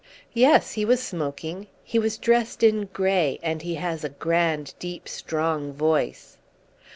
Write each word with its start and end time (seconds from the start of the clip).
"Yes, 0.33 0.71
he 0.71 0.83
was 0.83 0.99
smoking. 0.99 1.67
He 1.83 1.99
was 1.99 2.17
dressed 2.17 2.63
in 2.63 2.85
grey, 2.85 3.39
and 3.43 3.61
he 3.61 3.75
has 3.75 4.03
a 4.03 4.09
grand 4.09 4.73
deep 4.79 5.07
strong 5.07 5.73
voice." 5.73 6.37